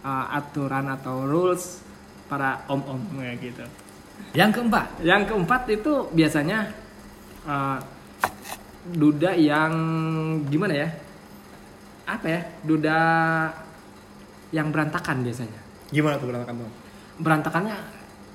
uh, 0.00 0.26
aturan 0.32 0.88
atau 0.96 1.28
rules 1.28 1.84
para 2.24 2.64
om-om 2.72 3.20
ya 3.20 3.36
gitu. 3.36 3.64
yang 4.32 4.48
keempat 4.48 5.04
Yang 5.04 5.22
keempat 5.28 5.62
itu 5.68 6.08
biasanya 6.08 6.72
uh, 7.44 7.78
duda 8.88 9.36
yang 9.36 9.72
gimana 10.48 10.72
ya? 10.72 10.88
Apa 12.08 12.26
ya? 12.32 12.40
Duda 12.64 12.98
yang 14.56 14.72
berantakan 14.72 15.20
biasanya. 15.20 15.60
Gimana 15.92 16.16
tuh 16.16 16.32
berantakan 16.32 16.64
tuh? 16.64 16.83
Berantakannya. 17.18 17.76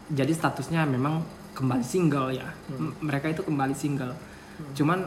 Jadi 0.09 0.31
statusnya 0.33 0.85
memang 0.85 1.21
kembali 1.53 1.85
single 1.85 2.33
ya. 2.33 2.47
M- 2.71 2.95
mereka 3.01 3.29
itu 3.29 3.43
kembali 3.43 3.75
single. 3.75 4.13
Cuman 4.73 5.05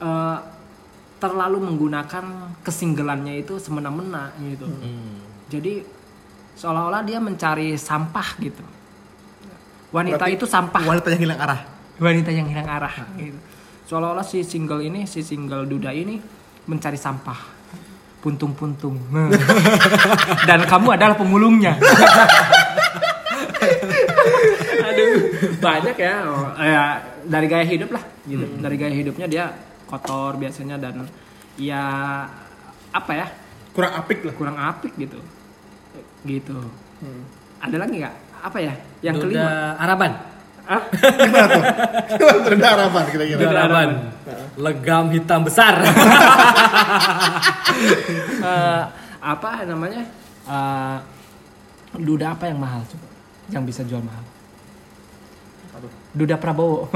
eh, 0.00 0.38
terlalu 1.20 1.58
menggunakan 1.62 2.24
kesinggelannya 2.60 3.40
itu 3.40 3.56
semena-mena 3.56 4.34
gitu. 4.44 4.68
Jadi 5.48 5.80
seolah-olah 6.54 7.00
dia 7.06 7.16
mencari 7.22 7.72
sampah 7.78 8.28
gitu. 8.42 8.60
Wanita 9.94 10.18
Berarti 10.20 10.34
itu 10.36 10.44
sampah. 10.44 10.82
Wanita 10.82 11.08
yang 11.14 11.22
hilang 11.22 11.40
arah. 11.40 11.60
wanita 11.94 12.30
yang 12.34 12.50
hilang 12.50 12.66
arah 12.66 12.94
gitu. 13.14 13.38
Seolah-olah 13.86 14.26
si 14.26 14.42
single 14.42 14.82
ini, 14.82 15.06
si 15.06 15.22
single 15.22 15.62
duda 15.62 15.94
ini 15.94 16.18
mencari 16.66 16.98
sampah, 16.98 17.38
puntung-puntung. 18.24 18.96
Dan 20.48 20.64
kamu 20.64 20.96
adalah 20.96 21.12
pemulungnya. 21.12 21.76
Aduh, 24.88 25.12
banyak 25.60 25.96
ya. 26.00 26.24
Oh, 26.24 26.48
ya 26.56 27.04
dari 27.28 27.46
gaya 27.48 27.68
hidup 27.68 27.92
lah 27.92 28.00
gitu. 28.24 28.48
Dari 28.56 28.76
gaya 28.80 28.94
hidupnya 28.96 29.26
dia 29.28 29.44
kotor 29.84 30.40
biasanya 30.40 30.80
dan 30.80 31.04
ya 31.60 31.84
apa 32.92 33.12
ya? 33.12 33.26
Kurang 33.76 33.92
apik 34.00 34.24
lah. 34.24 34.34
kurang 34.36 34.56
apik 34.56 34.92
gitu. 34.96 35.20
Gitu. 36.24 36.56
Ada 37.60 37.76
lagi 37.76 38.00
nggak? 38.00 38.14
Apa 38.44 38.58
ya? 38.60 38.72
Yang 39.00 39.16
Duda 39.20 39.24
kelima. 39.24 39.52
Araban 39.80 40.33
Ah? 40.64 40.80
Gimana 40.92 41.46
tuh? 41.48 41.62
Rendah 42.50 42.70
harapan 42.72 43.02
kira-kira. 43.12 43.68
Legam 44.56 45.04
hitam 45.12 45.40
besar. 45.44 45.74
Eh, 48.44 48.84
apa 49.24 49.64
namanya? 49.64 50.04
Eh, 50.46 50.96
duda 51.96 52.36
apa 52.36 52.44
yang 52.46 52.60
mahal? 52.60 52.84
Coba. 52.86 53.06
Yang 53.50 53.64
bisa 53.72 53.80
jual 53.88 54.04
mahal. 54.04 54.20
Duda 56.12 56.36
Prabowo. 56.38 56.86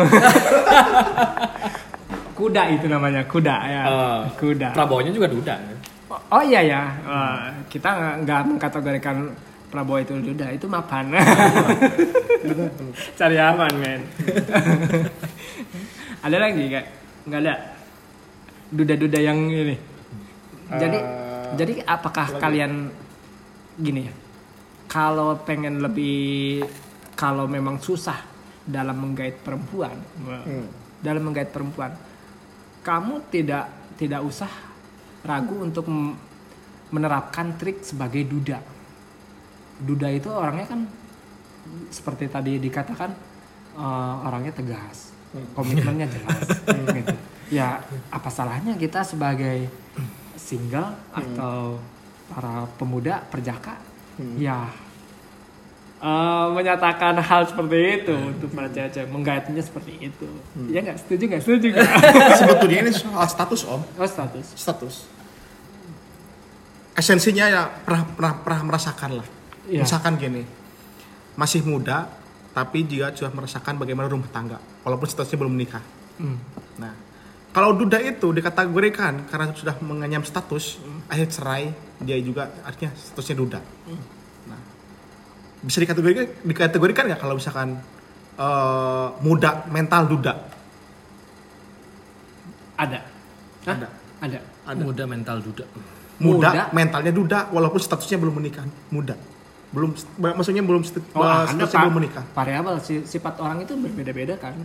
Kuda 2.39 2.71
itu 2.71 2.87
namanya 2.87 3.27
kuda 3.27 3.57
ya. 3.67 3.83
Eh, 3.83 4.23
kuda. 4.39 4.71
Prabowo-nya 4.71 5.11
juga 5.11 5.27
duda 5.27 5.59
oh, 6.09 6.21
oh 6.39 6.43
iya 6.45 6.61
ya. 6.65 6.83
Eh, 7.05 7.39
kita 7.69 8.21
nggak 8.25 8.41
mengkategorikan 8.49 9.17
Prabowo 9.69 10.01
itu 10.01 10.17
duda 10.17 10.49
itu 10.49 10.65
mapan. 10.65 11.13
Cari 13.19 13.37
aman 13.37 13.73
men. 13.77 14.01
Ada 16.25 16.37
lagi 16.41 16.63
nggak? 16.67 16.87
Nggak 17.29 17.41
ada? 17.45 17.55
Duda-duda 18.69 19.19
yang 19.21 19.39
ini? 19.49 19.77
Jadi 20.69 20.99
Eh, 20.99 21.47
jadi 21.57 21.73
apakah 21.85 22.37
kalian 22.37 22.93
gini 23.77 24.05
ya? 24.05 24.15
Kalau 24.89 25.37
pengen 25.41 25.81
lebih 25.81 26.65
kalau 27.13 27.49
memang 27.49 27.81
susah 27.81 28.25
dalam 28.65 28.97
menggait 28.97 29.41
perempuan, 29.41 29.97
Hmm. 30.25 30.69
dalam 31.01 31.25
menggait 31.25 31.49
perempuan, 31.49 31.93
kamu 32.85 33.29
tidak 33.29 33.69
tidak 33.97 34.21
usah 34.21 34.49
ragu 35.25 35.57
untuk 35.61 35.89
menerapkan 36.89 37.57
trik 37.57 37.81
sebagai 37.81 38.25
duda. 38.25 38.61
Duda 39.79 40.09
itu 40.11 40.29
orangnya 40.31 40.67
kan 40.67 40.81
seperti 41.93 42.27
tadi 42.27 42.59
dikatakan 42.59 43.11
eh, 43.79 44.27
orangnya 44.27 44.53
tegas, 44.55 45.15
komitmennya 45.55 46.07
jelas. 46.11 46.47
gitu. 46.99 47.15
Ya 47.49 47.81
apa 48.13 48.29
salahnya 48.29 48.77
kita 48.77 49.01
sebagai 49.05 49.69
single 50.37 50.97
atau 51.13 51.81
para 52.29 52.69
pemuda 52.77 53.25
perjaka 53.33 53.81
ya 54.37 54.69
eh, 55.99 56.47
menyatakan 56.53 57.17
hal 57.19 57.49
seperti 57.49 58.05
itu 58.05 58.15
untuk 58.15 58.53
para 58.53 58.69
cewek 58.69 59.09
menggaitnya 59.09 59.65
seperti 59.65 60.13
itu 60.13 60.29
ya 60.69 60.85
nggak 60.85 60.99
setuju 61.01 61.23
nggak 61.25 61.43
setuju 61.43 61.67
nggak? 61.73 61.89
Sebetulnya 62.41 62.79
ini 62.85 62.93
soal 62.93 63.27
status 63.29 63.65
om. 63.65 63.81
oh 63.81 64.09
status 64.09 64.47
Status. 64.55 64.95
Esensinya 66.99 67.47
ya 67.47 67.63
pernah 67.87 68.03
pernah, 68.11 68.33
pernah 68.43 68.61
merasakan 68.75 69.23
lah. 69.23 69.29
Iya. 69.69 69.85
Misalkan 69.85 70.17
gini, 70.17 70.43
masih 71.37 71.61
muda 71.63 72.09
tapi 72.57 72.83
juga 72.89 73.15
sudah 73.15 73.31
merasakan 73.31 73.79
bagaimana 73.79 74.11
rumah 74.11 74.27
tangga, 74.33 74.59
walaupun 74.83 75.07
statusnya 75.07 75.39
belum 75.39 75.55
menikah. 75.55 75.85
Hmm. 76.19 76.41
Nah, 76.81 76.91
kalau 77.55 77.77
duda 77.77 78.03
itu 78.03 78.35
dikategorikan 78.35 79.29
karena 79.31 79.55
sudah 79.55 79.79
mengenyam 79.79 80.27
status, 80.27 80.81
akhir 81.07 81.29
cerai, 81.31 81.71
dia 82.03 82.19
juga 82.19 82.51
artinya 82.67 82.91
statusnya 82.99 83.37
duda. 83.39 83.61
Nah, 84.51 84.61
bisa 85.63 85.79
dikategorikan 85.79 86.27
dikategorikan 86.43 87.03
nggak 87.13 87.21
kalau 87.23 87.39
misalkan 87.39 87.79
eh, 88.41 89.09
muda 89.23 89.69
mental 89.71 90.09
duda? 90.11 90.35
ada 92.79 93.03
Hah? 93.67 93.75
Ada. 93.75 93.89
ada 94.23 94.39
Ada. 94.71 94.83
muda 94.87 95.05
mental 95.07 95.43
duda 95.43 95.67
Muda, 96.19 96.51
Muda. 96.51 96.63
mentalnya 96.75 97.13
duda, 97.15 97.39
walaupun 97.55 97.79
statusnya 97.79 98.19
belum 98.19 98.43
menikah, 98.43 98.67
muda. 98.91 99.15
Belum, 99.69 99.93
maksudnya 100.17 100.61
belum 100.61 100.81
oh, 100.81 100.89
statusnya 101.45 101.69
Pak. 101.69 101.83
belum 101.83 101.95
menikah. 101.95 102.25
variabel 102.33 102.81
si- 102.81 103.05
sifat 103.05 103.37
orang 103.37 103.61
itu 103.61 103.73
berbeda-beda 103.75 104.35
kan 104.35 104.57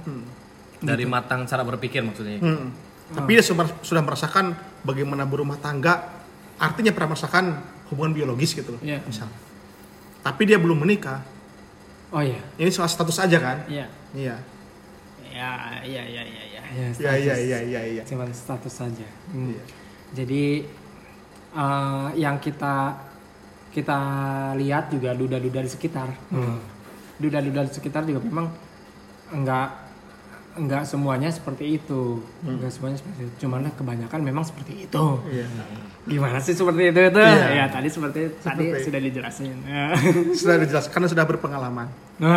dari 0.80 1.04
matang 1.04 1.44
cara 1.44 1.62
berpikir 1.62 2.00
maksudnya 2.00 2.40
Hmm. 2.40 2.72
Tapi 3.06 3.30
dia 3.30 3.44
sudah, 3.44 3.68
sudah 3.80 4.00
merasakan 4.00 4.56
bagaimana 4.82 5.22
berumah 5.24 5.56
tangga, 5.56 6.08
artinya 6.56 6.90
pernah 6.90 7.14
merasakan 7.14 7.46
hubungan 7.88 8.10
biologis 8.12 8.56
gitu 8.56 8.74
loh, 8.74 8.82
Iya. 8.82 9.04
misal. 9.04 9.28
Tapi 10.20 10.42
dia 10.44 10.56
belum 10.56 10.80
menikah. 10.80 11.20
oh 12.10 12.22
iya 12.22 12.40
Ini 12.56 12.70
soal 12.70 12.88
status 12.88 13.20
aja 13.20 13.38
kan? 13.38 13.58
iya 13.68 13.86
Iya. 14.14 14.38
ya 15.26 15.52
iya 15.82 16.04
iya 16.06 16.24
iya 16.24 16.44
ya. 16.48 16.62
ya, 16.72 16.88
Iya 16.94 17.12
iya 17.12 17.36
iya 17.36 17.60
iya 17.62 17.82
iya. 17.92 18.04
cuman 18.04 18.30
status 18.30 18.72
saja 18.72 19.06
Hmm. 19.28 19.52
Iya. 19.52 19.64
jadi 20.16 20.44
eh, 21.54 22.08
yang 22.16 22.38
kita 22.38 22.98
kita 23.74 23.98
lihat 24.56 24.88
juga 24.88 25.12
duda-duda 25.12 25.60
di 25.60 25.68
sekitar 25.68 26.08
Hmm. 26.30 26.62
duda-duda 27.16 27.62
di 27.64 27.74
sekitar 27.74 28.04
juga 28.04 28.22
memang 28.22 28.48
enggak 29.30 29.82
enggak 30.54 30.86
semuanya 30.86 31.28
seperti 31.28 31.76
itu 31.76 32.22
enggak 32.40 32.70
semuanya 32.70 32.96
seperti 32.96 33.20
itu 33.24 33.34
cuman 33.40 33.66
kebanyakan 33.72 34.20
memang 34.22 34.44
seperti 34.44 34.86
itu 34.86 35.02
Hmm. 35.18 35.26
Iya. 35.28 35.46
gimana 36.06 36.38
sih 36.38 36.54
seperti 36.54 36.84
itu 36.88 37.00
itu 37.02 37.18
Iya. 37.20 37.48
ya 37.50 37.66
tadi 37.68 37.88
seperti 37.88 38.20
tadi 38.38 38.64
Seperti- 38.70 38.86
sudah 38.86 39.00
dijelasin 39.02 39.58
Ya. 39.66 39.86
Sudah 40.32 40.56
dijelaskan 40.60 40.92
karena 40.94 41.08
sudah 41.10 41.26
berpengalaman. 41.26 41.88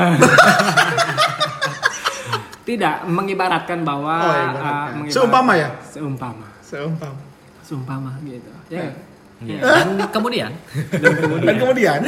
tidak 2.67 3.07
mengibaratkan 3.07 3.85
bahwa 3.85 4.11
Oh, 4.13 4.27
uh, 4.27 4.35
ibaratkan. 4.51 4.91
mengibaratkan- 4.97 5.15
Seumpama 5.15 5.53
ya? 5.55 5.69
seumpama 5.85 6.47
Seumpama. 6.61 7.21
seumpama 7.63 8.11
gitu 8.23 8.51
ya 8.69 8.91
Iya. 9.37 9.61
Dan 9.61 10.09
kemudian 10.09 10.51
dan 10.97 11.13
kemudian 11.21 11.45
Dan 11.45 11.57
kemudian 11.61 12.01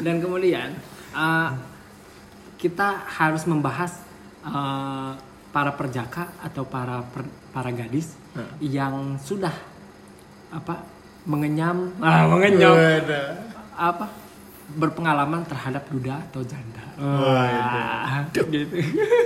dan 0.00 0.16
kemudian 0.16 0.68
uh, 1.12 1.52
kita 2.56 3.04
harus 3.04 3.44
membahas 3.44 4.00
uh, 4.48 5.12
para 5.52 5.76
perjaka 5.76 6.32
atau 6.40 6.64
para 6.64 7.04
per- 7.04 7.32
para 7.52 7.68
gadis 7.72 8.16
yang 8.62 9.18
sudah 9.20 9.52
apa 10.48 10.80
mengenyam 11.28 11.92
ah, 12.00 12.24
mengenyam 12.30 12.72
Waduh. 12.72 13.28
apa 13.76 14.06
berpengalaman 14.68 15.48
terhadap 15.48 15.88
duda 15.88 16.20
atau 16.28 16.44
janda. 16.44 16.84
Wah, 17.00 18.28
gitu. 18.52 18.76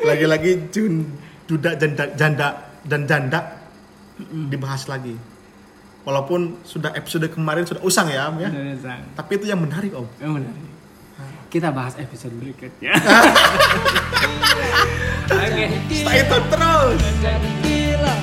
lagi-lagi 0.06 0.70
Jun 0.70 1.02
duda 1.50 1.74
janda, 1.74 2.04
janda 2.14 2.48
dan 2.86 3.02
janda 3.10 3.40
dibahas 4.50 4.86
lagi 4.86 5.18
walaupun 6.02 6.58
sudah 6.66 6.90
episode 6.94 7.26
kemarin 7.30 7.66
sudah 7.66 7.82
usang 7.82 8.10
ya 8.10 8.28
om 8.30 8.38
ya. 8.42 8.50
Sudah 8.50 8.74
usang. 8.78 9.00
tapi 9.18 9.32
itu 9.38 9.46
yang 9.50 9.60
menarik 9.62 9.94
om. 9.94 10.06
Yang 10.18 10.32
menarik. 10.42 10.70
Ah. 11.18 11.30
Kita 11.48 11.68
bahas 11.70 11.94
episode 11.98 12.34
berikutnya. 12.38 12.92
Oke. 15.32 15.48
Okay. 15.48 15.68
stay 15.90 16.20
tune 16.26 16.46
terus. 16.50 17.00
Jadi 17.22 17.50
gila 17.62 18.16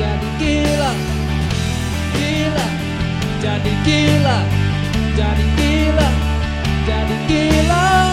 jadi 0.00 0.28
gila 0.40 0.92
gila, 2.16 2.66
jadi 3.44 3.72
gila 3.84 4.38
jadi 5.12 5.44
gila 5.60 6.08
jadi 6.08 6.08
gila 6.08 6.08
jadi 6.88 7.16
gila. 7.28 8.09